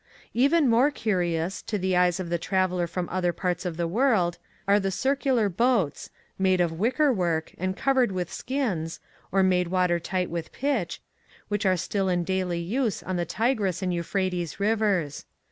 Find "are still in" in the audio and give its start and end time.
11.67-12.23